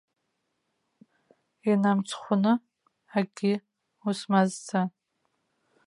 Инамцхәны 1.69 2.53
акгьы 3.17 3.53
усмазҵаан. 4.07 4.89